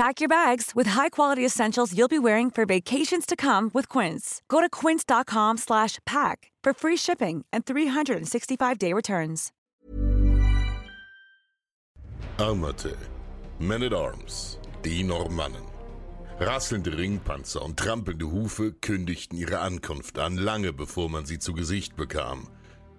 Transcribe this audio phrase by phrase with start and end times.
[0.00, 4.40] Pack your bags with high-quality essentials you'll be wearing for vacations to come with Quince.
[4.48, 9.52] Go to quince.com/pack for free shipping and 365-day returns.
[12.38, 12.96] Armate,
[13.58, 15.66] Men at Arms, die Normannen.
[16.38, 21.96] Rasselnde Ringpanzer und trampelnde Hufe kündigten ihre Ankunft an, lange bevor man sie zu Gesicht
[21.96, 22.48] bekam.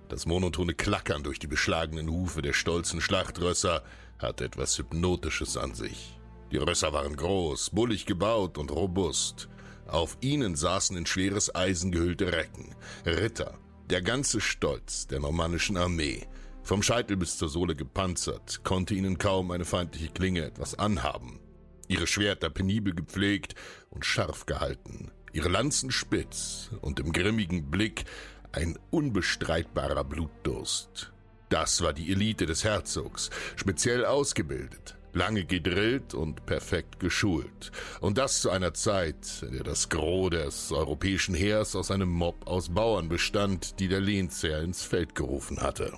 [0.08, 3.82] Das monotone Klackern durch die beschlagenen Hufe der stolzen Schlachtrösser
[4.20, 6.21] hatte etwas Hypnotisches an sich.
[6.52, 9.48] Die Rösser waren groß, bullig gebaut und robust.
[9.88, 13.58] Auf ihnen saßen in schweres Eisen gehüllte Recken, Ritter,
[13.90, 16.28] der ganze Stolz der normannischen Armee.
[16.64, 21.40] Vom Scheitel bis zur Sohle gepanzert, konnte ihnen kaum eine feindliche Klinge etwas anhaben.
[21.88, 23.56] Ihre Schwerter penibel gepflegt
[23.90, 28.06] und scharf gehalten, ihre Lanzen spitz und im grimmigen Blick
[28.52, 31.12] ein unbestreitbarer Blutdurst.
[31.50, 37.72] Das war die Elite des Herzogs, speziell ausgebildet, lange gedrillt und perfekt geschult.
[38.00, 42.48] Und das zu einer Zeit, in der das Gros des europäischen Heers aus einem Mob
[42.48, 45.94] aus Bauern bestand, die der Lehnsherr ins Feld gerufen hatte.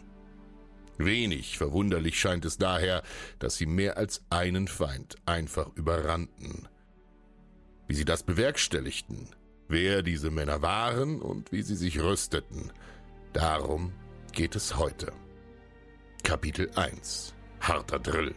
[0.98, 3.04] Wenig verwunderlich scheint es daher,
[3.40, 6.68] dass sie mehr als einen Feind einfach überrannten.
[7.88, 9.30] Wie sie das bewerkstelligten,
[9.68, 12.72] wer diese Männer waren und wie sie sich rüsteten,
[13.34, 13.92] darum
[14.32, 15.12] geht es heute.
[16.24, 18.36] Kapitel 1 Harter Drill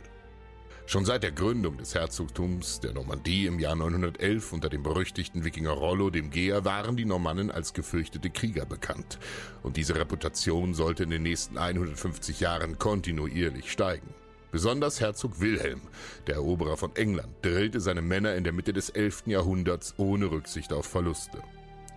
[0.89, 5.73] Schon seit der Gründung des Herzogtums der Normandie im Jahr 911 unter dem berüchtigten Wikinger
[5.73, 9.19] Rollo dem Geher waren die Normannen als gefürchtete Krieger bekannt.
[9.65, 14.15] Und diese Reputation sollte in den nächsten 150 Jahren kontinuierlich steigen.
[14.53, 15.81] Besonders Herzog Wilhelm,
[16.29, 19.25] der Eroberer von England, drillte seine Männer in der Mitte des 11.
[19.27, 21.43] Jahrhunderts ohne Rücksicht auf Verluste.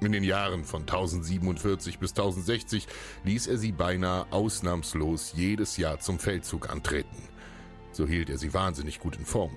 [0.02, 2.88] In den Jahren von 1047 bis 1060
[3.24, 7.18] ließ er sie beinahe ausnahmslos jedes Jahr zum Feldzug antreten.
[7.92, 9.56] So hielt er sie wahnsinnig gut in Form.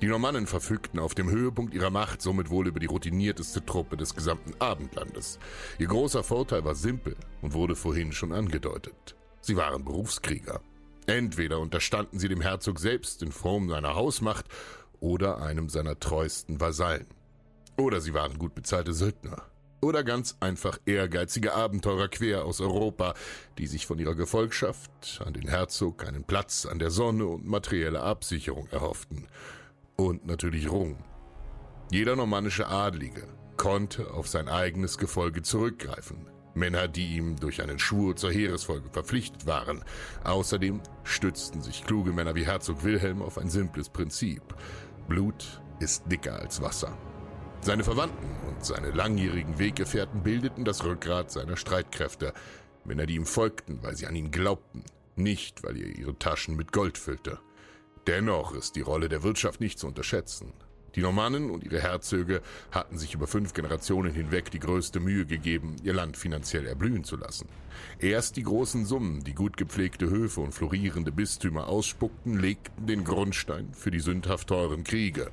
[0.00, 4.16] Die Normannen verfügten auf dem Höhepunkt ihrer Macht somit wohl über die routinierteste Truppe des
[4.16, 5.38] gesamten Abendlandes.
[5.78, 9.14] Ihr großer Vorteil war simpel und wurde vorhin schon angedeutet.
[9.40, 10.60] Sie waren Berufskrieger.
[11.06, 14.46] Entweder unterstanden sie dem Herzog selbst in Form seiner Hausmacht
[14.98, 17.06] oder einem seiner treuesten Vasallen.
[17.76, 19.51] Oder sie waren gut bezahlte Söldner
[19.82, 23.14] oder ganz einfach ehrgeizige Abenteurer quer aus Europa,
[23.58, 28.00] die sich von ihrer Gefolgschaft an den Herzog einen Platz an der Sonne und materielle
[28.00, 29.26] Absicherung erhofften.
[29.96, 30.96] Und natürlich Ruhm.
[31.90, 33.26] Jeder normannische Adlige
[33.56, 36.26] konnte auf sein eigenes Gefolge zurückgreifen.
[36.54, 39.84] Männer, die ihm durch einen Schwur zur Heeresfolge verpflichtet waren.
[40.22, 44.42] Außerdem stützten sich kluge Männer wie Herzog Wilhelm auf ein simples Prinzip.
[45.08, 46.96] Blut ist dicker als Wasser.
[47.64, 52.32] Seine Verwandten und seine langjährigen Weggefährten bildeten das Rückgrat seiner Streitkräfte,
[52.84, 54.82] Männer, die ihm folgten, weil sie an ihn glaubten,
[55.14, 57.38] nicht weil er ihre Taschen mit Gold füllte.
[58.08, 60.52] Dennoch ist die Rolle der Wirtschaft nicht zu unterschätzen.
[60.96, 62.42] Die Normannen und ihre Herzöge
[62.72, 67.16] hatten sich über fünf Generationen hinweg die größte Mühe gegeben, ihr Land finanziell erblühen zu
[67.16, 67.48] lassen.
[68.00, 73.72] Erst die großen Summen, die gut gepflegte Höfe und florierende Bistümer ausspuckten, legten den Grundstein
[73.72, 75.30] für die sündhaft teuren Kriege,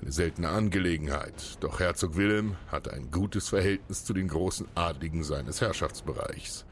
[0.00, 5.60] eine seltene Angelegenheit, doch Herzog Wilhelm hatte ein gutes Verhältnis zu den großen Adligen seines
[5.60, 6.64] Herrschaftsbereichs.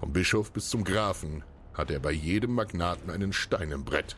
[0.00, 1.44] Vom Bischof bis zum Grafen
[1.74, 4.16] hatte er bei jedem Magnaten einen Stein im Brett.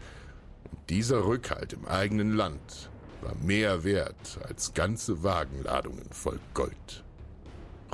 [0.71, 7.05] Und dieser Rückhalt im eigenen Land war mehr wert als ganze Wagenladungen voll Gold.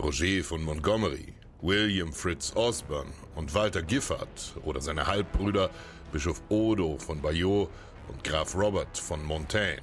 [0.01, 5.71] Roger von Montgomery, William Fritz Osborne und Walter Giffard oder seine Halbbrüder
[6.13, 7.69] Bischof Odo von Bayeux
[8.09, 9.83] und Graf Robert von Montaigne,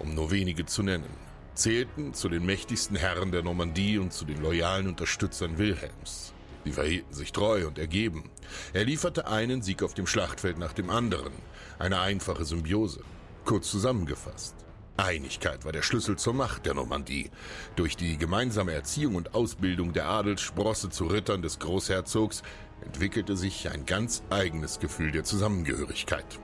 [0.00, 1.08] um nur wenige zu nennen,
[1.54, 6.32] zählten zu den mächtigsten Herren der Normandie und zu den loyalen Unterstützern Wilhelms.
[6.64, 8.30] Sie verhielten sich treu und ergeben.
[8.72, 11.32] Er lieferte einen Sieg auf dem Schlachtfeld nach dem anderen,
[11.78, 13.00] eine einfache Symbiose.
[13.44, 14.54] Kurz zusammengefasst.
[14.96, 17.30] Einigkeit war der Schlüssel zur Macht der Normandie.
[17.76, 22.42] Durch die gemeinsame Erziehung und Ausbildung der Adelssprosse zu Rittern des Großherzogs
[22.82, 26.38] entwickelte sich ein ganz eigenes Gefühl der Zusammengehörigkeit.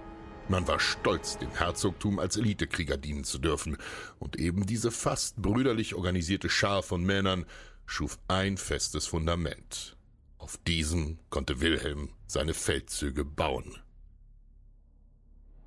[0.48, 3.76] Man war stolz, dem Herzogtum als Elitekrieger dienen zu dürfen,
[4.18, 7.46] und eben diese fast brüderlich organisierte Schar von Männern
[7.84, 9.96] schuf ein festes Fundament.
[10.38, 13.76] Auf diesem konnte Wilhelm seine Feldzüge bauen.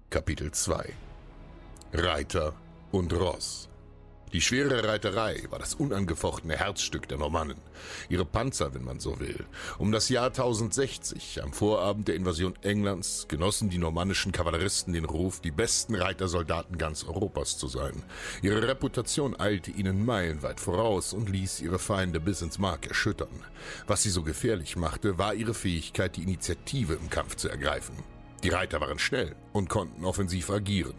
[0.10, 0.94] Kapitel 2
[1.94, 2.56] Reiter
[2.92, 3.69] und Ross
[4.32, 7.58] die schwere Reiterei war das unangefochtene Herzstück der Normannen.
[8.10, 9.46] Ihre Panzer, wenn man so will.
[9.78, 15.40] Um das Jahr 1060, am Vorabend der Invasion Englands, genossen die normannischen Kavalleristen den Ruf,
[15.40, 18.04] die besten Reitersoldaten ganz Europas zu sein.
[18.42, 23.44] Ihre Reputation eilte ihnen meilenweit voraus und ließ ihre Feinde bis ins Mark erschüttern.
[23.88, 27.96] Was sie so gefährlich machte, war ihre Fähigkeit, die Initiative im Kampf zu ergreifen.
[28.44, 30.94] Die Reiter waren schnell und konnten offensiv agieren.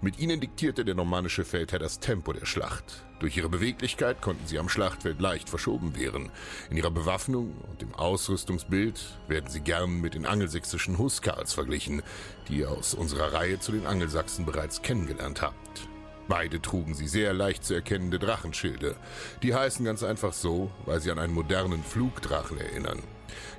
[0.00, 3.04] Mit ihnen diktierte der normannische Feldherr das Tempo der Schlacht.
[3.18, 6.30] Durch ihre Beweglichkeit konnten sie am Schlachtfeld leicht verschoben werden.
[6.70, 12.02] In ihrer Bewaffnung und dem Ausrüstungsbild werden sie gern mit den angelsächsischen Huskars verglichen,
[12.48, 15.88] die ihr aus unserer Reihe zu den Angelsachsen bereits kennengelernt habt.
[16.28, 18.96] Beide trugen sie sehr leicht zu erkennende Drachenschilde.
[19.42, 23.02] Die heißen ganz einfach so, weil sie an einen modernen Flugdrachen erinnern.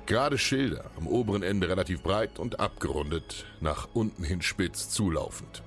[0.06, 5.62] Gerade Schilder, am oberen Ende relativ breit und abgerundet, nach unten hin spitz zulaufend.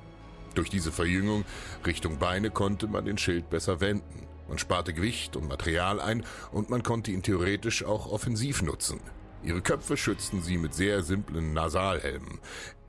[0.56, 1.46] Durch diese Verjüngung
[1.86, 4.28] Richtung Beine konnte man den Schild besser wenden.
[4.50, 9.00] Man sparte Gewicht und Material ein und man konnte ihn theoretisch auch offensiv nutzen.
[9.44, 12.40] Ihre Köpfe schützten sie mit sehr simplen Nasalhelmen.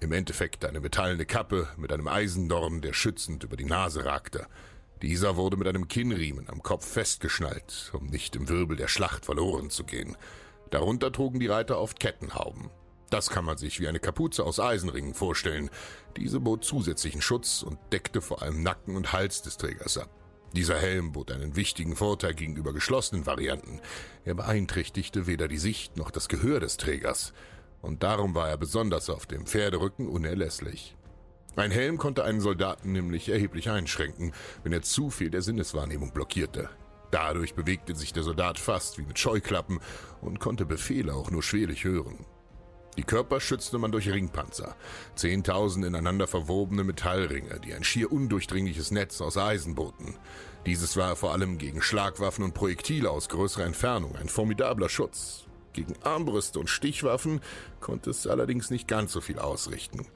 [0.01, 4.47] Im Endeffekt eine metallene Kappe mit einem Eisendorn, der schützend über die Nase ragte.
[5.01, 9.71] Dieser wurde mit einem Kinnriemen am Kopf festgeschnallt, um nicht im Wirbel der Schlacht verloren
[9.71, 10.17] zu gehen.
[10.73, 12.71] Darunter trugen die Reiter oft Kettenhauben.
[13.11, 15.69] Das kann man sich wie eine Kapuze aus Eisenringen vorstellen.
[16.17, 20.09] Diese bot zusätzlichen Schutz und deckte vor allem Nacken und Hals des Trägers ab.
[20.55, 23.83] Dieser Helm bot einen wichtigen Vorteil gegenüber geschlossenen Varianten.
[24.25, 27.35] Er beeinträchtigte weder die Sicht noch das Gehör des Trägers.
[27.83, 30.97] Und darum war er besonders auf dem Pferderücken unerlässlich.
[31.55, 34.33] Ein Helm konnte einen Soldaten nämlich erheblich einschränken,
[34.63, 36.71] wenn er zu viel der Sinneswahrnehmung blockierte.
[37.13, 39.81] Dadurch bewegte sich der Soldat fast wie mit Scheuklappen
[40.23, 42.25] und konnte Befehle auch nur schwerlich hören.
[42.97, 44.77] Die Körper schützte man durch Ringpanzer,
[45.15, 50.17] zehntausend ineinander verwobene Metallringe, die ein schier undurchdringliches Netz aus Eisen boten.
[50.65, 55.45] Dieses war vor allem gegen Schlagwaffen und Projektile aus größerer Entfernung ein formidabler Schutz.
[55.75, 57.41] Gegen Armbrüste und Stichwaffen
[57.81, 60.07] konnte es allerdings nicht ganz so viel ausrichten.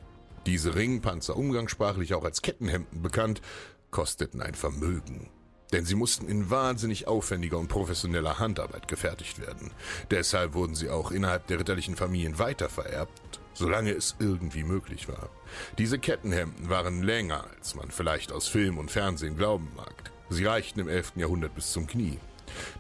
[0.47, 3.43] Diese Ringpanzer, umgangssprachlich auch als Kettenhemden bekannt,
[3.91, 5.31] kosteten ein Vermögen.
[5.73, 9.71] Denn sie mussten in wahnsinnig aufwendiger und professioneller Handarbeit gefertigt werden.
[10.11, 15.29] Deshalb wurden sie auch innerhalb der ritterlichen Familien weitervererbt, solange es irgendwie möglich war.
[15.79, 20.13] Diese Kettenhemden waren länger, als man vielleicht aus Film und Fernsehen glauben mag.
[20.29, 21.13] Sie reichten im 11.
[21.17, 22.19] Jahrhundert bis zum Knie.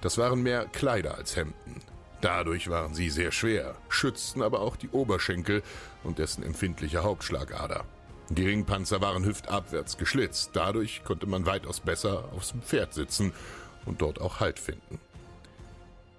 [0.00, 1.80] Das waren mehr Kleider als Hemden.
[2.20, 5.62] Dadurch waren sie sehr schwer, schützten aber auch die Oberschenkel
[6.02, 7.84] und dessen empfindliche Hauptschlagader.
[8.28, 13.32] Die Ringpanzer waren hüftabwärts geschlitzt, dadurch konnte man weitaus besser aufs Pferd sitzen
[13.84, 14.98] und dort auch Halt finden.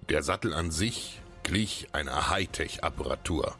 [0.08, 3.54] Der Sattel an sich glich einer Hightech-Apparatur.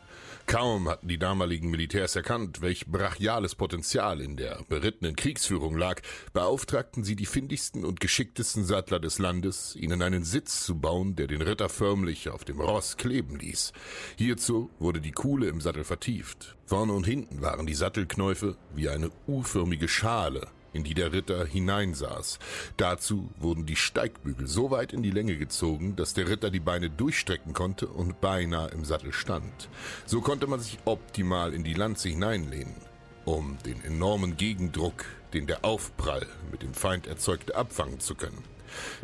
[0.44, 6.02] Kaum hatten die damaligen Militärs erkannt, welch brachiales Potenzial in der berittenen Kriegsführung lag,
[6.34, 11.28] beauftragten sie die findigsten und geschicktesten Sattler des Landes, ihnen einen Sitz zu bauen, der
[11.28, 13.72] den Ritter förmlich auf dem Ross kleben ließ.
[14.16, 16.56] Hierzu wurde die Kuhle im Sattel vertieft.
[16.66, 22.38] Vorne und hinten waren die Sattelknäufe wie eine U-förmige Schale, in die der Ritter hineinsaß.
[22.76, 26.88] Dazu wurden die Steigbügel so weit in die Länge gezogen, dass der Ritter die Beine
[26.88, 29.68] durchstrecken konnte und beinahe im Sattel stand.
[30.06, 32.76] So konnte man sich optimal in die Lanze hineinlehnen,
[33.24, 35.04] um den enormen Gegendruck,
[35.34, 38.44] den der Aufprall mit dem Feind erzeugte, abfangen zu können.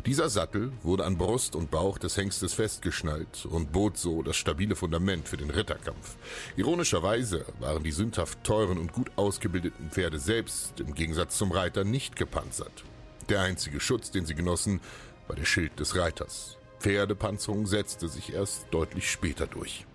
[0.05, 4.75] Dieser Sattel wurde an Brust und Bauch des Hengstes festgeschnallt und bot so das stabile
[4.75, 6.15] Fundament für den Ritterkampf.
[6.55, 12.15] Ironischerweise waren die sündhaft teuren und gut ausgebildeten Pferde selbst im Gegensatz zum Reiter nicht
[12.15, 12.83] gepanzert.
[13.29, 14.81] Der einzige Schutz, den sie genossen,
[15.27, 16.57] war der Schild des Reiters.
[16.79, 19.85] Pferdepanzerung setzte sich erst deutlich später durch.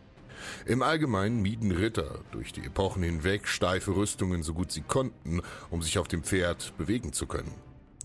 [0.66, 5.82] Im Allgemeinen mieden Ritter durch die Epochen hinweg steife Rüstungen so gut sie konnten, um
[5.82, 7.54] sich auf dem Pferd bewegen zu können.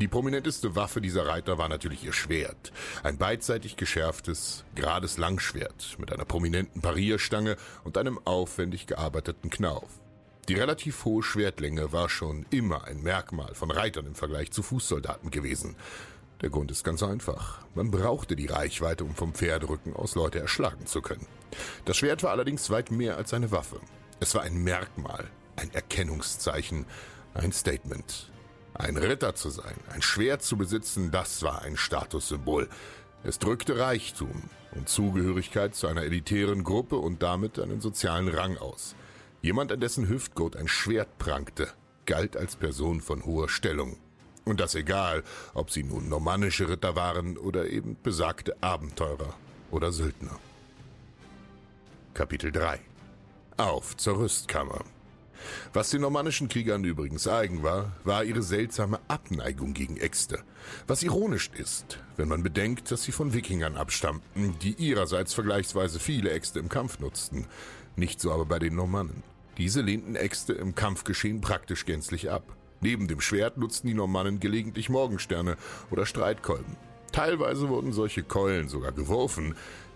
[0.02, 2.74] Die prominenteste Waffe dieser Reiter war natürlich ihr Schwert.
[3.04, 9.88] Ein beidseitig geschärftes, gerades Langschwert mit einer prominenten Parierstange und einem aufwendig gearbeiteten Knauf.
[10.50, 15.32] Die relativ hohe Schwertlänge war schon immer ein Merkmal von Reitern im Vergleich zu Fußsoldaten
[15.32, 15.78] gewesen.
[16.42, 17.60] Der Grund ist ganz einfach.
[17.74, 21.26] Man brauchte die Reichweite, um vom Pferderücken aus Leute erschlagen zu können.
[21.86, 23.80] Das Schwert war allerdings weit mehr als eine Waffe.
[24.20, 26.86] Es war ein Merkmal, ein Erkennungszeichen,
[27.34, 28.30] ein Statement.
[28.78, 32.68] Ein Ritter zu sein, ein Schwert zu besitzen, das war ein Statussymbol.
[33.24, 38.96] Es drückte Reichtum und Zugehörigkeit zu einer elitären Gruppe und damit einen sozialen Rang aus.
[39.42, 41.70] Jemand, an dessen Hüftgurt ein Schwert prangte,
[42.06, 43.98] galt als Person von hoher Stellung.
[44.44, 49.36] Und das egal, ob sie nun normannische Ritter waren oder eben besagte Abenteurer
[49.72, 50.38] oder Söldner.
[52.14, 52.80] Kapitel 3
[53.58, 54.84] Auf zur Rüstkammer.
[55.74, 60.40] Was den normannischen Kriegern übrigens eigen war, war ihre seltsame Abneigung gegen Äxte.
[60.88, 66.32] Was ironisch ist, wenn man bedenkt, dass sie von Wikingern abstammten, die ihrerseits vergleichsweise viele
[66.32, 67.46] Äxte im Kampf nutzten.
[67.96, 69.24] Nicht so aber bei den Normannen.
[69.58, 72.44] Diese lehnten Äxte im Kampfgeschehen praktisch gänzlich ab.
[72.82, 75.56] Neben dem Schwert nutzten die Normannen gelegentlich Morgensterne
[75.92, 76.76] oder Streitkolben.
[77.12, 79.56] Teilweise wurden solche Keulen sogar geworfen,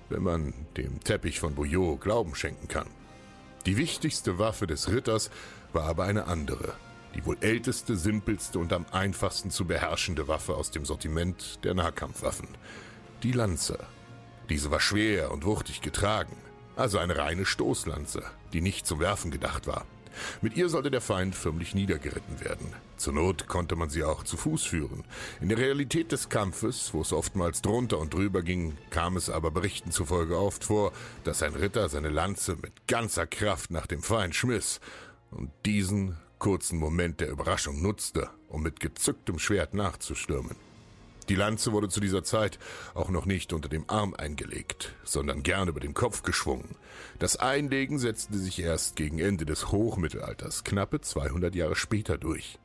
[0.10, 2.88] wenn man dem Teppich von Bouillot Glauben schenken kann.
[3.66, 5.30] Die wichtigste Waffe des Ritters
[5.74, 6.74] war aber eine andere,
[7.16, 12.48] die wohl älteste, simpelste und am einfachsten zu beherrschende Waffe aus dem Sortiment der Nahkampfwaffen,
[13.24, 13.80] die Lanze.
[14.50, 16.38] Diese war schwer und wuchtig getragen,
[16.76, 18.24] also eine reine Stoßlanze,
[18.54, 19.86] die nicht zum Werfen gedacht war.
[20.42, 22.74] Mit ihr sollte der Feind förmlich niedergeritten werden.
[22.98, 25.04] Zur Not konnte man sie auch zu Fuß führen.
[25.42, 29.52] In der Realität des Kampfes, wo es oftmals drunter und drüber ging, kam es aber
[29.52, 30.92] Berichten zufolge oft vor,
[31.24, 34.80] dass ein Ritter seine Lanze mit ganzer Kraft nach dem Feind schmiss
[35.32, 40.56] und diesen kurzen Moment der Überraschung nutzte, um mit gezücktem Schwert nachzustürmen.
[41.30, 42.58] Die Lanze wurde zu dieser Zeit
[42.96, 46.76] auch noch nicht unter dem Arm eingelegt, sondern gern über den Kopf geschwungen.
[47.20, 52.58] Das Einlegen setzte sich erst gegen Ende des Hochmittelalters, knappe 200 Jahre später durch.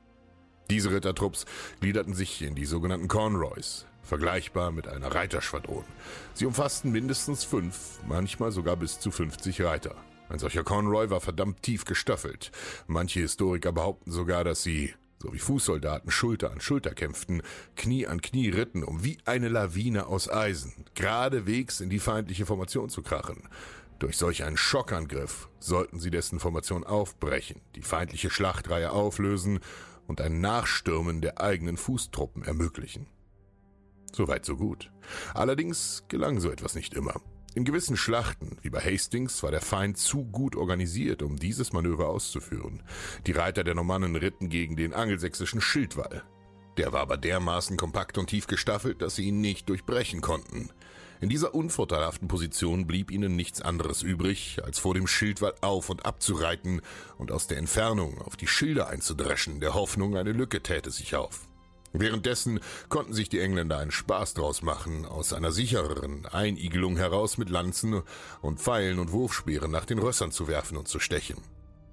[0.71, 1.45] Diese Rittertrupps
[1.81, 5.85] gliederten sich in die sogenannten Conroys, vergleichbar mit einer Reiterschwadron.
[6.33, 9.95] Sie umfassten mindestens fünf, manchmal sogar bis zu 50 Reiter.
[10.31, 12.51] Ein solcher Conroy war verdammt tief gestaffelt.
[12.87, 14.95] Manche Historiker behaupten sogar, dass sie
[15.25, 17.43] so wie Fußsoldaten Schulter an Schulter kämpften,
[17.77, 22.91] Knie an Knie ritten, um wie eine Lawine aus Eisen geradewegs in die feindliche Formation
[22.91, 23.49] zu krachen.
[23.99, 29.61] Durch solch einen Schockangriff sollten sie dessen Formation aufbrechen, die feindliche Schlachtreihe auflösen
[30.07, 33.07] und ein Nachstürmen der eigenen Fußtruppen ermöglichen.
[34.13, 34.93] Soweit so gut.
[35.33, 37.15] Allerdings gelang so etwas nicht immer.
[37.57, 42.09] In gewissen Schlachten, wie bei Hastings, war der Feind zu gut organisiert, um dieses Manöver
[42.09, 42.83] auszuführen.
[43.29, 46.25] Die Reiter der Normannen ritten gegen den angelsächsischen Schildwall.
[46.79, 50.71] Der war aber dermaßen kompakt und tief gestaffelt, dass sie ihn nicht durchbrechen konnten.
[51.21, 56.05] In dieser unvorteilhaften Position blieb ihnen nichts anderes übrig, als vor dem Schildwall auf und
[56.05, 56.81] ab zu reiten
[57.19, 61.49] und aus der Entfernung auf die Schilder einzudreschen, der Hoffnung, eine Lücke täte sich auf.
[61.97, 62.59] Währenddessen
[62.89, 68.03] konnten sich die Engländer einen Spaß draus machen, aus einer sichereren Einigelung heraus mit Lanzen
[68.43, 71.37] und Pfeilen und Wurfspeeren nach den Rössern zu werfen und zu stechen.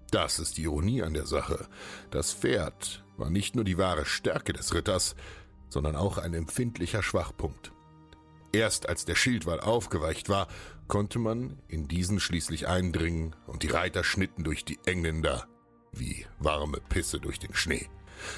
[0.09, 1.67] Das ist die Ironie an der Sache.
[2.09, 5.15] Das Pferd war nicht nur die wahre Stärke des Ritters,
[5.69, 7.71] sondern auch ein empfindlicher Schwachpunkt.
[8.51, 10.47] Erst als der Schildwall aufgeweicht war,
[10.87, 15.47] konnte man in diesen schließlich eindringen und die Reiter schnitten durch die Engländer
[15.93, 17.87] wie warme Pisse durch den Schnee.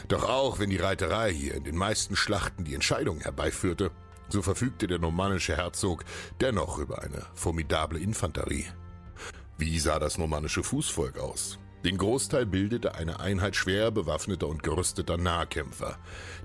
[0.07, 3.91] Doch auch wenn die Reiterei hier in den meisten Schlachten die Entscheidung herbeiführte,
[4.29, 6.03] so verfügte der normannische Herzog
[6.41, 8.65] dennoch über eine formidable Infanterie.
[9.57, 11.59] Wie sah das normannische Fußvolk aus?
[11.85, 15.97] Den Großteil bildete eine Einheit schwer bewaffneter und gerüsteter Nahkämpfer.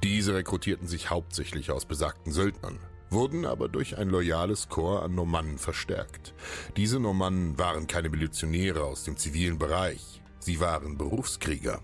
[0.02, 5.58] Diese rekrutierten sich hauptsächlich aus besagten Söldnern, wurden aber durch ein loyales Korps an Normannen
[5.58, 6.34] verstärkt.
[6.76, 11.82] Diese Normannen waren keine Milizionäre aus dem zivilen Bereich, sie waren Berufskrieger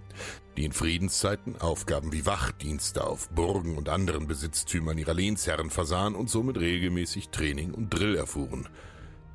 [0.56, 6.30] die in Friedenszeiten Aufgaben wie Wachdienste auf Burgen und anderen Besitztümern ihrer Lehnsherren versahen und
[6.30, 8.68] somit regelmäßig Training und Drill erfuhren.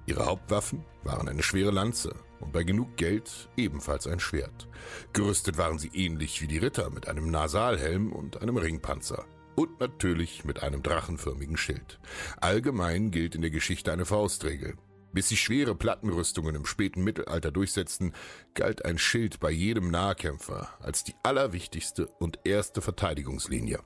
[0.06, 4.68] Ihre Hauptwaffen waren eine schwere Lanze und bei genug Geld ebenfalls ein Schwert.
[5.14, 9.26] Gerüstet waren sie ähnlich wie die Ritter mit einem Nasalhelm und einem Ringpanzer.
[9.56, 12.00] Und natürlich mit einem drachenförmigen Schild.
[12.40, 14.76] Allgemein gilt in der Geschichte eine Faustregel.
[15.12, 18.14] Bis sich schwere Plattenrüstungen im späten Mittelalter durchsetzten,
[18.54, 23.80] galt ein Schild bei jedem Nahkämpfer als die allerwichtigste und erste Verteidigungslinie.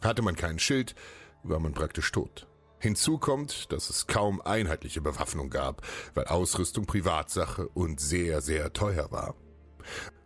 [0.00, 0.94] Hatte man kein Schild,
[1.42, 2.46] war man praktisch tot.
[2.78, 5.82] Hinzu kommt, dass es kaum einheitliche Bewaffnung gab,
[6.14, 9.34] weil Ausrüstung Privatsache und sehr, sehr teuer war.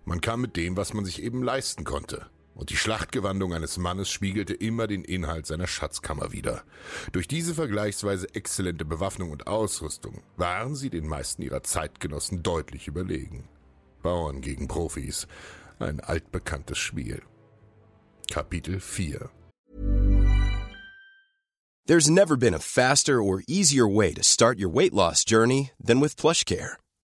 [0.05, 2.27] Man kam mit dem, was man sich eben leisten konnte.
[2.55, 6.63] Und die Schlachtgewandung eines Mannes spiegelte immer den Inhalt seiner Schatzkammer wider.
[7.13, 13.49] Durch diese vergleichsweise exzellente Bewaffnung und Ausrüstung waren sie den meisten ihrer Zeitgenossen deutlich überlegen.
[14.03, 15.27] Bauern gegen Profis,
[15.79, 17.23] ein altbekanntes Spiel.
[18.31, 19.31] Kapitel 4
[21.87, 26.01] There's never been a faster or easier way to start your weight loss journey than
[26.01, 26.77] with PlushCare.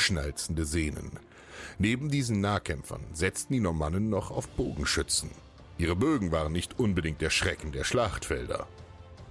[0.00, 1.10] Schnalzende Sehnen.
[1.78, 5.30] Neben diesen Nahkämpfern setzten die Normannen noch auf Bogenschützen.
[5.78, 8.66] Ihre Bögen waren nicht unbedingt der Schrecken der Schlachtfelder.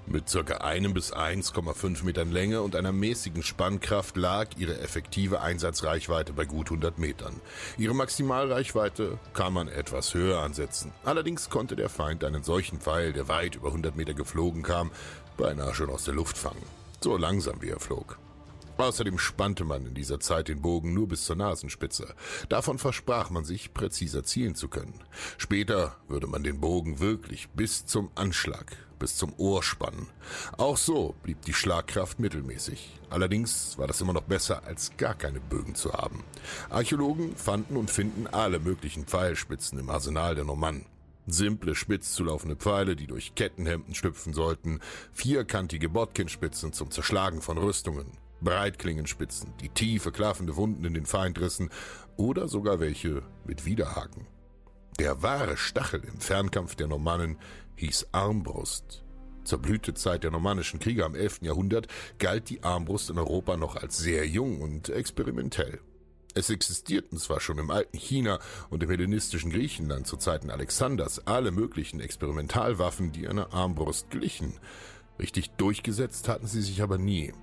[0.07, 0.57] Mit ca.
[0.57, 6.67] 1 bis 1,5 Metern Länge und einer mäßigen Spannkraft lag ihre effektive Einsatzreichweite bei gut
[6.67, 7.39] 100 Metern.
[7.77, 10.91] Ihre Maximalreichweite kann man etwas höher ansetzen.
[11.03, 14.89] Allerdings konnte der Feind einen solchen Pfeil, der weit über 100 Meter geflogen kam,
[15.37, 16.63] beinahe schon aus der Luft fangen.
[17.01, 18.17] So langsam wie er flog.
[18.79, 22.15] Außerdem spannte man in dieser Zeit den Bogen nur bis zur Nasenspitze.
[22.47, 25.03] Davon versprach man sich, präziser zielen zu können.
[25.37, 30.07] Später würde man den Bogen wirklich bis zum Anschlag, bis zum Ohr spannen.
[30.57, 32.97] Auch so blieb die Schlagkraft mittelmäßig.
[33.09, 36.23] Allerdings war das immer noch besser, als gar keine Bögen zu haben.
[36.69, 40.85] Archäologen fanden und finden alle möglichen Pfeilspitzen im Arsenal der Normannen.
[41.27, 44.79] Simple, spitz zulaufende Pfeile, die durch Kettenhemden schlüpfen sollten,
[45.11, 48.07] vierkantige Botkinspitzen zum Zerschlagen von Rüstungen,
[48.41, 51.69] Breitklingenspitzen, die tiefe, klaffende Wunden in den Feind rissen
[52.17, 54.27] oder sogar welche mit Widerhaken.
[54.99, 57.37] Der wahre Stachel im Fernkampf der Normannen
[57.75, 59.03] hieß Armbrust.
[59.45, 61.39] Zur Blütezeit der normannischen Kriege am 11.
[61.41, 65.79] Jahrhundert galt die Armbrust in Europa noch als sehr jung und experimentell.
[66.35, 71.51] Es existierten zwar schon im alten China und im hellenistischen Griechenland zu Zeiten Alexanders alle
[71.51, 74.53] möglichen Experimentalwaffen, die einer Armbrust glichen.
[75.17, 77.33] Richtig durchgesetzt hatten sie sich aber nie.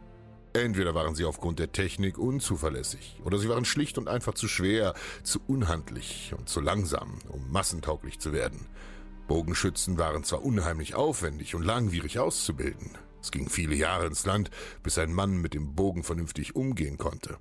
[0.64, 4.94] Entweder waren sie aufgrund der Technik unzuverlässig, oder sie waren schlicht und einfach zu schwer,
[5.22, 8.66] zu unhandlich und zu langsam, um massentauglich zu werden.
[9.28, 12.96] Bogenschützen waren zwar unheimlich aufwendig und langwierig auszubilden.
[13.20, 14.50] Es ging viele Jahre ins Land,
[14.82, 17.38] bis ein Mann mit dem Bogen vernünftig umgehen konnte.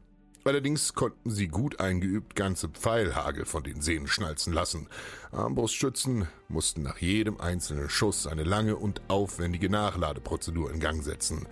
[0.48, 4.88] Allerdings konnten sie gut eingeübt ganze Pfeilhagel von den Sehnen schnalzen lassen.
[5.32, 11.48] Armbrustschützen mussten nach jedem einzelnen Schuss eine lange und aufwendige Nachladeprozedur in Gang setzen,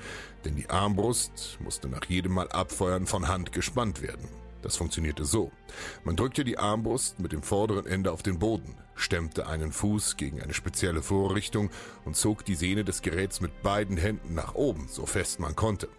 [0.45, 4.29] denn die Armbrust musste nach jedem Mal abfeuern von Hand gespannt werden.
[4.61, 5.51] Das funktionierte so.
[6.03, 10.39] Man drückte die Armbrust mit dem vorderen Ende auf den Boden, stemmte einen Fuß gegen
[10.39, 11.71] eine spezielle Vorrichtung
[12.05, 15.89] und zog die Sehne des Geräts mit beiden Händen nach oben, so fest man konnte.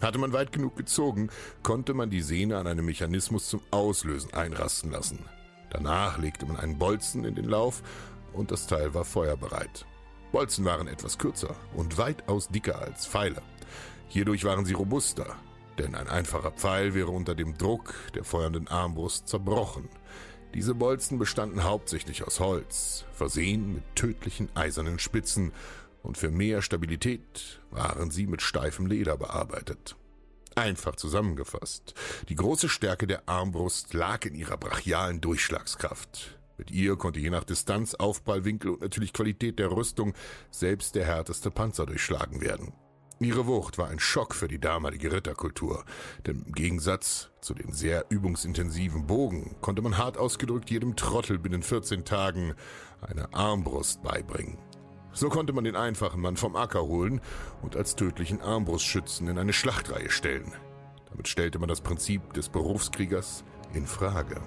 [0.00, 1.30] Hatte man weit genug gezogen,
[1.62, 5.20] konnte man die Sehne an einem Mechanismus zum Auslösen einrasten lassen.
[5.70, 7.82] Danach legte man einen Bolzen in den Lauf
[8.32, 9.86] und das Teil war feuerbereit.
[10.32, 13.42] Bolzen waren etwas kürzer und weitaus dicker als Pfeile.
[14.08, 15.36] Hierdurch waren sie robuster,
[15.78, 19.88] denn ein einfacher Pfeil wäre unter dem Druck der feuernden Armbrust zerbrochen.
[20.54, 25.52] Diese Bolzen bestanden hauptsächlich aus Holz, versehen mit tödlichen eisernen Spitzen
[26.04, 29.96] und für mehr Stabilität waren sie mit steifem Leder bearbeitet.
[30.54, 31.94] Einfach zusammengefasst,
[32.28, 36.38] die große Stärke der Armbrust lag in ihrer brachialen Durchschlagskraft.
[36.58, 40.14] Mit ihr konnte je nach Distanz, Aufprallwinkel und natürlich Qualität der Rüstung
[40.50, 42.72] selbst der härteste Panzer durchschlagen werden.
[43.18, 45.84] Ihre Wucht war ein Schock für die damalige Ritterkultur,
[46.26, 51.62] denn im Gegensatz zu den sehr übungsintensiven Bogen konnte man hart ausgedrückt jedem Trottel binnen
[51.62, 52.54] 14 Tagen
[53.00, 54.58] eine Armbrust beibringen.
[55.14, 57.20] So konnte man den einfachen Mann vom Acker holen
[57.62, 60.52] und als tödlichen Armbrustschützen in eine Schlachtreihe stellen.
[61.08, 64.40] Damit stellte man das Prinzip des Berufskriegers in Frage.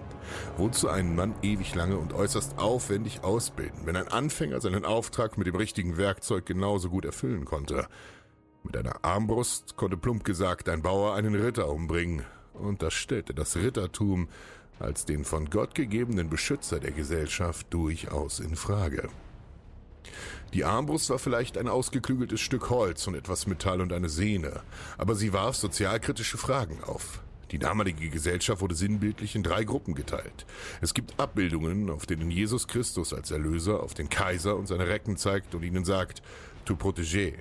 [0.58, 5.48] Wozu einen Mann ewig lange und äußerst aufwendig ausbilden, wenn ein Anfänger seinen Auftrag mit
[5.48, 7.88] dem richtigen Werkzeug genauso gut erfüllen konnte?
[8.64, 13.56] Mit einer Armbrust konnte plump gesagt ein Bauer einen Ritter umbringen, und das stellte das
[13.56, 14.28] Rittertum
[14.80, 19.10] als den von Gott gegebenen Beschützer der Gesellschaft durchaus in Frage.
[20.54, 24.62] Die Armbrust war vielleicht ein ausgeklügeltes Stück Holz und etwas Metall und eine Sehne,
[24.98, 27.22] aber sie warf sozialkritische Fragen auf.
[27.52, 30.46] Die damalige Gesellschaft wurde sinnbildlich in drei Gruppen geteilt.
[30.82, 35.16] Es gibt Abbildungen, auf denen Jesus Christus als Erlöser auf den Kaiser und seine Recken
[35.16, 36.22] zeigt und ihnen sagt,
[36.66, 37.36] tu protégé.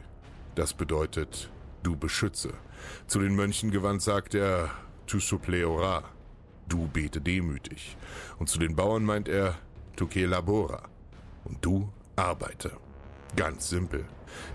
[0.55, 1.51] Das bedeutet,
[1.83, 2.55] du beschütze.
[3.09, 4.71] Zu den Mönchen gewandt sagt er,
[5.07, 6.05] tu suppleora.
[6.69, 7.97] Du bete demütig.
[8.39, 9.57] Und zu den Bauern meint er,
[9.97, 10.89] tu labora.
[11.45, 12.73] Und du arbeite.
[13.37, 14.07] Ganz simpel.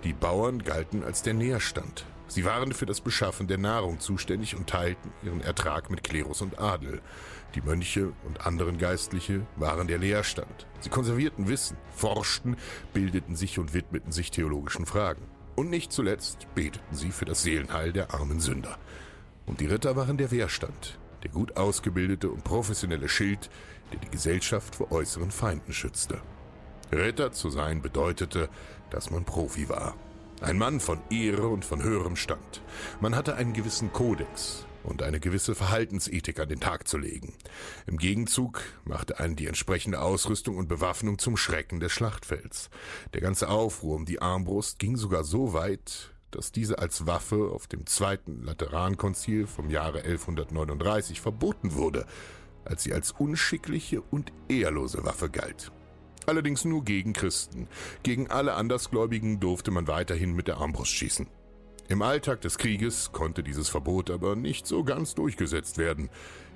[0.04, 2.06] Die Bauern galten als der Nährstand.
[2.28, 6.60] Sie waren für das Beschaffen der Nahrung zuständig und teilten ihren Ertrag mit Klerus und
[6.60, 7.02] Adel.
[7.56, 10.66] Die Mönche und anderen Geistliche waren der Lehrstand.
[10.80, 12.56] Sie konservierten Wissen, forschten,
[12.94, 15.24] bildeten sich und widmeten sich theologischen Fragen.
[15.56, 18.78] Und nicht zuletzt beteten sie für das Seelenheil der armen Sünder.
[19.46, 23.50] Und die Ritter waren der Wehrstand, der gut ausgebildete und professionelle Schild,
[23.92, 26.22] der die Gesellschaft vor äußeren Feinden schützte.
[26.92, 28.50] Ritter zu sein bedeutete,
[28.90, 29.96] dass man Profi war.
[30.42, 32.62] Ein Mann von Ehre und von höherem Stand.
[33.00, 37.34] Man hatte einen gewissen Kodex und eine gewisse Verhaltensethik an den Tag zu legen.
[37.86, 42.70] Im Gegenzug machte einen die entsprechende Ausrüstung und Bewaffnung zum Schrecken des Schlachtfelds.
[43.14, 47.68] Der ganze Aufruhr um die Armbrust ging sogar so weit, dass diese als Waffe auf
[47.68, 52.06] dem zweiten Laterankonzil vom Jahre 1139 verboten wurde,
[52.66, 55.72] als sie als unschickliche und ehrlose Waffe galt.
[56.26, 57.68] Allerdings nur gegen Christen.
[58.04, 61.28] Gegen alle Andersgläubigen durfte man weiterhin mit der Armbrust schießen.
[61.88, 66.10] Im Alltag des Krieges konnte dieses Verbot aber nicht so ganz durchgesetzt werden.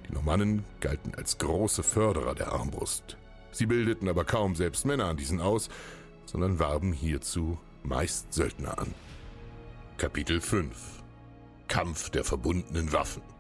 [0.08, 3.18] Die Normannen galten als große Förderer der Armbrust.
[3.52, 5.70] Sie bildeten aber kaum selbst Männer an diesen aus,
[6.26, 8.94] sondern warben hierzu meist Söldner an.
[9.98, 11.04] Kapitel 5
[11.68, 13.35] Kampf der verbundenen Waffen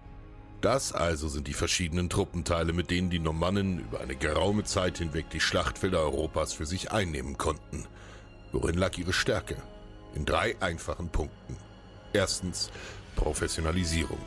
[0.65, 5.29] das also sind die verschiedenen Truppenteile, mit denen die Normannen über eine geraume Zeit hinweg
[5.29, 7.85] die Schlachtfelder Europas für sich einnehmen konnten.
[8.51, 9.57] Worin lag ihre Stärke?
[10.15, 11.55] In drei einfachen Punkten.
[12.13, 12.71] Erstens
[13.15, 14.17] Professionalisierung.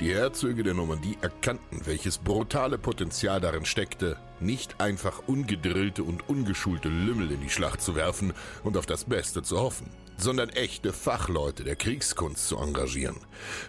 [0.00, 6.88] Die Herzöge der Normandie erkannten, welches brutale Potenzial darin steckte, nicht einfach ungedrillte und ungeschulte
[6.88, 8.32] Lümmel in die Schlacht zu werfen
[8.64, 13.16] und auf das Beste zu hoffen sondern echte Fachleute der Kriegskunst zu engagieren.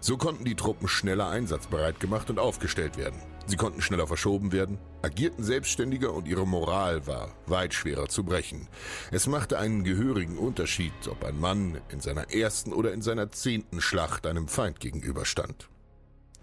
[0.02, 3.22] So konnten die Truppen schneller einsatzbereit gemacht und aufgestellt werden.
[3.46, 8.68] Sie konnten schneller verschoben werden, agierten selbstständiger und ihre Moral war weit schwerer zu brechen.
[9.12, 13.82] Es machte einen gehörigen Unterschied, ob ein Mann in seiner ersten oder in seiner zehnten
[13.82, 15.70] Schlacht einem Feind gegenüberstand.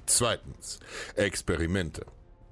[0.07, 0.81] Zweitens.
[1.15, 2.07] Experimente.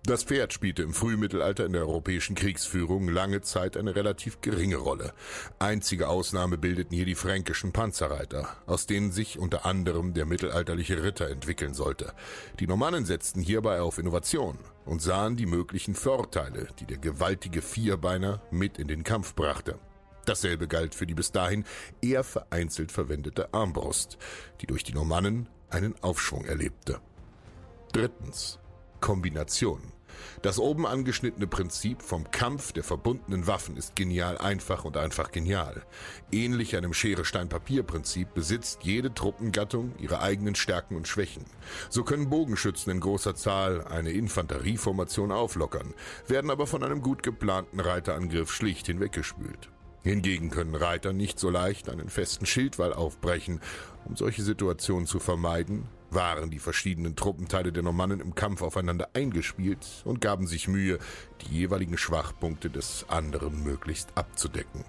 [0.07, 5.15] Das Pferd spielte im Frühmittelalter in der europäischen Kriegsführung lange Zeit eine relativ geringe Rolle.
[5.59, 11.31] Einzige Ausnahme bildeten hier die fränkischen Panzerreiter, aus denen sich unter anderem der mittelalterliche Ritter
[11.31, 12.13] entwickeln sollte.
[12.61, 18.43] Die Normannen setzten hierbei auf Innovation und sahen die möglichen Vorteile, die der gewaltige Vierbeiner
[18.51, 19.79] mit in den Kampf brachte.
[20.27, 21.65] Dasselbe galt für die bis dahin
[22.03, 24.19] eher vereinzelt verwendete Armbrust,
[24.61, 27.01] die durch die Normannen einen Aufschwung erlebte.
[27.93, 28.59] Drittens.
[29.01, 29.94] Kombination.
[30.43, 35.83] Das oben angeschnittene Prinzip vom Kampf der verbundenen Waffen ist genial einfach und einfach genial.
[36.33, 41.45] Ähnlich einem Schere-Stein-Papier-Prinzip besitzt jede Truppengattung ihre eigenen Stärken und Schwächen.
[41.91, 45.95] So können Bogenschützen in großer Zahl eine Infanterieformation auflockern,
[46.27, 49.71] werden aber von einem gut geplanten Reiterangriff schlicht hinweggespült.
[50.05, 53.61] Hingegen können Reiter nicht so leicht einen festen Schildwall aufbrechen.
[54.05, 59.87] Um solche Situationen zu vermeiden, waren die verschiedenen Truppenteile der Normannen im Kampf aufeinander eingespielt
[60.05, 60.99] und gaben sich Mühe,
[61.43, 64.85] die jeweiligen Schwachpunkte des anderen möglichst abzudecken.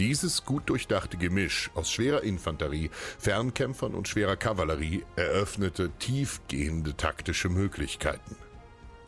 [0.00, 8.36] Dieses gut durchdachte Gemisch aus schwerer Infanterie, Fernkämpfern und schwerer Kavallerie eröffnete tiefgehende taktische Möglichkeiten.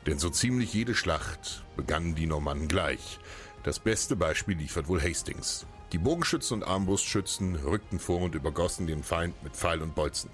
[0.07, 3.19] Denn so ziemlich jede Schlacht begannen die Normannen gleich.
[3.65, 5.67] Das beste Beispiel liefert wohl Hastings.
[5.93, 10.31] Die Bogenschützen und Armbrustschützen rückten vor und übergossen den Feind mit Pfeil und Bolzen.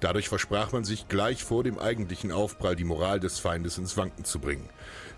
[0.00, 4.24] Dadurch versprach man sich gleich vor dem eigentlichen Aufprall die Moral des Feindes ins Wanken
[4.24, 4.68] zu bringen.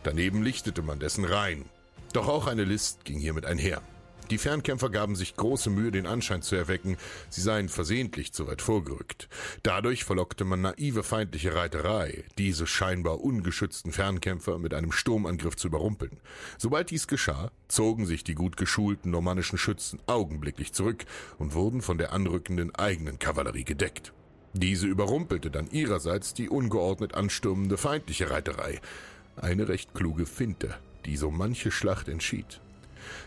[0.03, 1.65] Daneben lichtete man dessen Reihen.
[2.13, 3.83] Doch auch eine List ging hiermit einher.
[4.31, 6.97] Die Fernkämpfer gaben sich große Mühe, den Anschein zu erwecken,
[7.29, 9.29] sie seien versehentlich zu weit vorgerückt.
[9.63, 16.19] Dadurch verlockte man naive feindliche Reiterei, diese scheinbar ungeschützten Fernkämpfer mit einem Sturmangriff zu überrumpeln.
[16.59, 21.05] Sobald dies geschah, zogen sich die gut geschulten normannischen Schützen augenblicklich zurück
[21.39, 24.13] und wurden von der anrückenden eigenen Kavallerie gedeckt.
[24.59, 28.81] Diese überrumpelte dann ihrerseits die ungeordnet anstürmende feindliche Reiterei.
[29.37, 32.63] Eine recht kluge Finte, die so manche Schlacht entschied.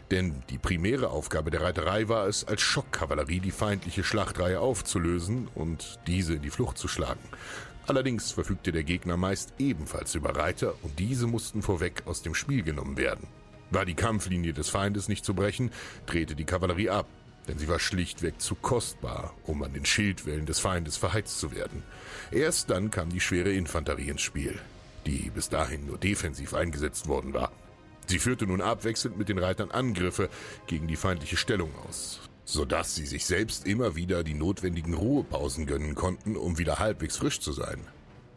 [0.10, 6.00] Denn die primäre Aufgabe der Reiterei war es, als Schockkavallerie die feindliche Schlachtreihe aufzulösen und
[6.08, 7.22] diese in die Flucht zu schlagen.
[7.86, 12.64] Allerdings verfügte der Gegner meist ebenfalls über Reiter und diese mussten vorweg aus dem Spiel
[12.64, 13.28] genommen werden.
[13.70, 15.70] War die Kampflinie des Feindes nicht zu brechen,
[16.08, 17.06] drehte die Kavallerie ab,
[17.48, 21.84] denn sie war schlichtweg zu kostbar, um an den Schildwellen des Feindes verheizt zu werden.
[22.32, 24.60] Erst dann kam die schwere Infanterie ins Spiel,
[25.06, 27.52] die bis dahin nur defensiv eingesetzt worden war.
[28.08, 30.30] Sie führte nun abwechselnd mit den Reitern Angriffe
[30.68, 35.96] gegen die feindliche Stellung aus, sodass sie sich selbst immer wieder die notwendigen Ruhepausen gönnen
[35.96, 37.86] konnten, um wieder halbwegs frisch zu sein.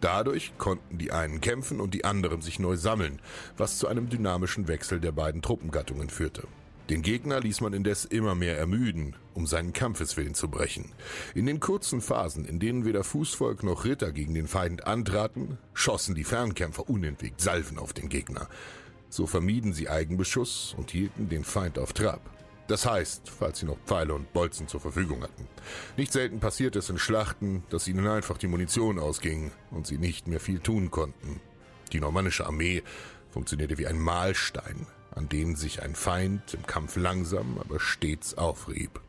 [0.02, 3.20] Dadurch konnten die einen kämpfen und die anderen sich neu sammeln,
[3.56, 6.48] was zu einem dynamischen Wechsel der beiden Truppengattungen führte.
[6.92, 10.92] Den Gegner ließ man indes immer mehr ermüden, um seinen Kampfeswillen zu brechen.
[11.34, 16.14] In den kurzen Phasen, in denen weder Fußvolk noch Ritter gegen den Feind antraten, schossen
[16.14, 18.46] die Fernkämpfer unentwegt Salven auf den Gegner.
[19.08, 22.20] So vermieden sie Eigenbeschuss und hielten den Feind auf Trab.
[22.66, 25.48] Das heißt, falls sie noch Pfeile und Bolzen zur Verfügung hatten.
[25.96, 30.28] Nicht selten passiert es in Schlachten, dass ihnen einfach die Munition ausging und sie nicht
[30.28, 31.40] mehr viel tun konnten.
[31.94, 32.82] Die normannische Armee
[33.30, 39.00] funktionierte wie ein Mahlstein, an den sich ein Feind im Kampf langsam, aber stets aufrieb.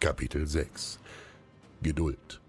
[0.00, 0.98] Kapitel 6
[1.82, 2.40] Geduld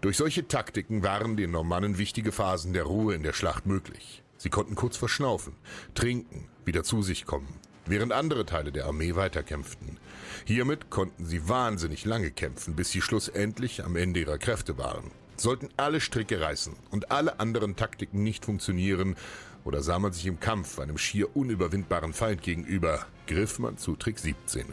[0.00, 4.22] Durch solche Taktiken waren den Normannen wichtige Phasen der Ruhe in der Schlacht möglich.
[4.36, 5.54] Sie konnten kurz verschnaufen,
[5.94, 9.98] trinken, wieder zu sich kommen während andere Teile der Armee weiterkämpften.
[10.44, 15.10] Hiermit konnten sie wahnsinnig lange kämpfen, bis sie schlussendlich am Ende ihrer Kräfte waren.
[15.36, 19.16] Sollten alle Stricke reißen und alle anderen Taktiken nicht funktionieren,
[19.64, 24.18] oder sah man sich im Kampf einem schier unüberwindbaren Feind gegenüber, griff man zu Trick
[24.18, 24.66] 17.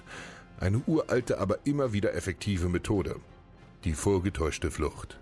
[0.60, 3.16] Eine uralte, aber immer wieder effektive Methode.
[3.84, 5.18] Die vorgetäuschte Flucht.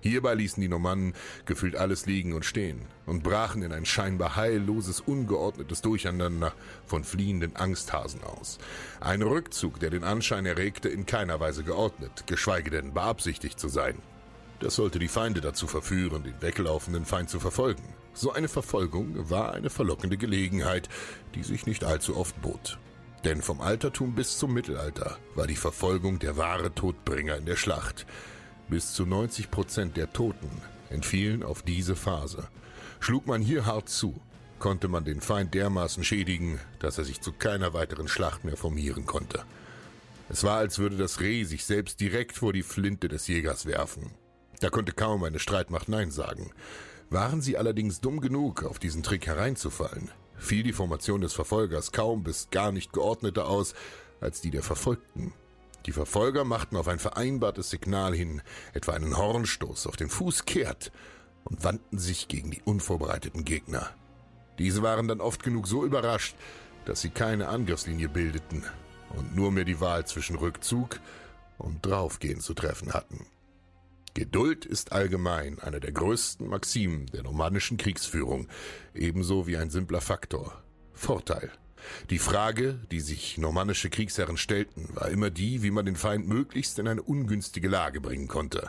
[0.00, 5.00] Hierbei ließen die Normannen gefühlt alles liegen und stehen und brachen in ein scheinbar heilloses,
[5.00, 6.54] ungeordnetes Durcheinander
[6.86, 8.58] von fliehenden Angsthasen aus.
[9.00, 13.96] Ein Rückzug, der den Anschein erregte, in keiner Weise geordnet, geschweige denn beabsichtigt zu sein.
[14.60, 17.84] Das sollte die Feinde dazu verführen, den weglaufenden Feind zu verfolgen.
[18.20, 20.90] So eine Verfolgung war eine verlockende Gelegenheit,
[21.34, 22.78] die sich nicht allzu oft bot.
[23.24, 28.04] Denn vom Altertum bis zum Mittelalter war die Verfolgung der wahre Todbringer in der Schlacht.
[28.68, 30.50] Bis zu 90 Prozent der Toten
[30.90, 32.46] entfielen auf diese Phase.
[32.98, 34.20] Schlug man hier hart zu,
[34.58, 39.06] konnte man den Feind dermaßen schädigen, dass er sich zu keiner weiteren Schlacht mehr formieren
[39.06, 39.44] konnte.
[40.28, 44.10] Es war, als würde das Reh sich selbst direkt vor die Flinte des Jägers werfen.
[44.60, 46.52] Da konnte kaum eine Streitmacht Nein sagen.
[47.10, 52.22] Waren sie allerdings dumm genug, auf diesen Trick hereinzufallen, fiel die Formation des Verfolgers kaum
[52.22, 53.74] bis gar nicht geordneter aus
[54.20, 55.32] als die der Verfolgten.
[55.86, 58.42] Die Verfolger machten auf ein vereinbartes Signal hin,
[58.74, 60.92] etwa einen Hornstoß auf den Fuß kehrt
[61.42, 63.90] und wandten sich gegen die unvorbereiteten Gegner.
[64.58, 66.36] Diese waren dann oft genug so überrascht,
[66.84, 68.64] dass sie keine Angriffslinie bildeten
[69.16, 71.00] und nur mehr die Wahl zwischen Rückzug
[71.58, 73.26] und Draufgehen zu treffen hatten.
[74.20, 78.48] Geduld ist allgemein eine der größten Maximen der normannischen Kriegsführung,
[78.94, 80.62] ebenso wie ein simpler Faktor.
[80.92, 81.50] Vorteil
[82.10, 86.78] die Frage, die sich normannische Kriegsherren stellten, war immer die, wie man den Feind möglichst
[86.78, 88.68] in eine ungünstige Lage bringen konnte.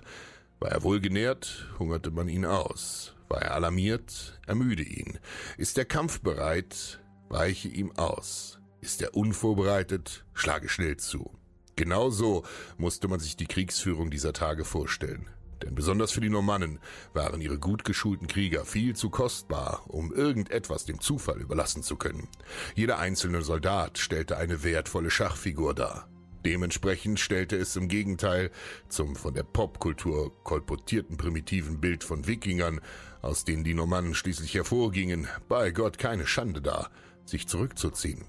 [0.62, 3.14] War er wohlgenährt, hungerte man ihn aus.
[3.28, 5.20] War er alarmiert, ermüde ihn.
[5.58, 8.62] Ist der Kampf bereit, weiche ihm aus.
[8.80, 11.30] Ist er unvorbereitet, schlage schnell zu.
[11.76, 12.46] Genau so
[12.78, 15.28] musste man sich die Kriegsführung dieser Tage vorstellen.
[15.64, 16.80] Denn besonders für die Normannen
[17.14, 22.28] waren ihre gut geschulten Krieger viel zu kostbar, um irgendetwas dem Zufall überlassen zu können.
[22.76, 26.08] Jeder einzelne Soldat stellte eine wertvolle Schachfigur dar.
[26.46, 28.50] Dementsprechend stellte es im Gegenteil
[28.90, 32.82] zum von der Popkultur kolportierten primitiven Bild von Wikingern,
[33.22, 36.90] aus denen die Normannen schließlich hervorgingen, bei Gott keine Schande dar,
[37.26, 38.26] sich zurückzuziehen.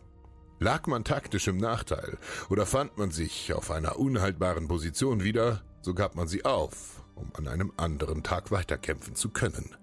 [0.59, 2.18] Lag man taktisch im Nachteil
[2.51, 7.30] oder fand man sich auf einer unhaltbaren Position wieder, so gab man sie auf um
[7.37, 9.76] an einem anderen Tag weiterkämpfen zu können.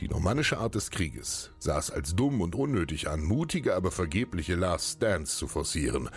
[0.00, 4.54] Die normannische Art des Krieges sah es als dumm und unnötig an, mutige, aber vergebliche
[4.54, 6.08] Last Stands zu forcieren,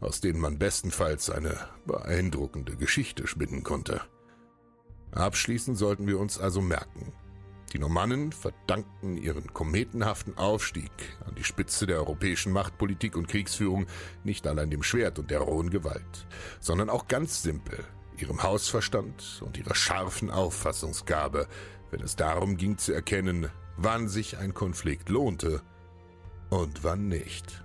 [0.00, 1.56] aus denen man bestenfalls eine
[1.86, 4.02] beeindruckende Geschichte spinnen konnte.
[5.12, 7.12] Abschließend sollten wir uns also merken,
[7.72, 10.90] die Normannen verdankten ihren kometenhaften Aufstieg
[11.24, 13.86] an die Spitze der europäischen Machtpolitik und Kriegsführung
[14.24, 16.26] nicht allein dem Schwert und der rohen Gewalt,
[16.58, 17.84] sondern auch ganz simpel
[18.20, 21.48] ihrem Hausverstand und ihrer scharfen Auffassungsgabe,
[21.90, 25.62] wenn es darum ging zu erkennen, wann sich ein Konflikt lohnte
[26.50, 27.64] und wann nicht.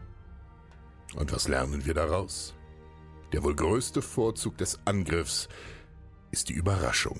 [1.16, 2.54] Und was lernen wir daraus?
[3.32, 5.50] Der wohl größte Vorzug des Angriffs
[6.32, 7.20] ist die Überraschung.